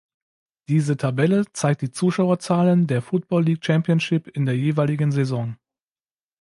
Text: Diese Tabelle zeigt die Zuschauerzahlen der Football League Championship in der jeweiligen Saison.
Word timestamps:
Diese 0.67 0.97
Tabelle 0.97 1.45
zeigt 1.53 1.81
die 1.83 1.91
Zuschauerzahlen 1.91 2.87
der 2.87 3.03
Football 3.03 3.43
League 3.43 3.63
Championship 3.63 4.27
in 4.35 4.47
der 4.47 4.57
jeweiligen 4.57 5.11
Saison. 5.11 5.57